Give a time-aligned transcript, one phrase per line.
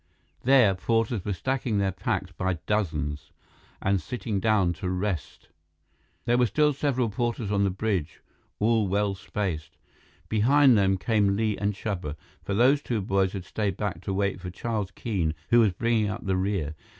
[0.43, 3.29] There, porters were stacking their packs by dozens
[3.83, 5.49] and sitting down to rest.
[6.25, 8.19] There were still several porters on the bridge,
[8.57, 9.77] all well spaced.
[10.27, 14.41] Behind them came Li and Chuba, for those two boys had stayed back to wait
[14.41, 16.73] for Charles Keene, who was bringing up the rear.